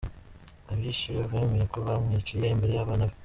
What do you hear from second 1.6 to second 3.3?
ko bamwiciye imbere y’abana be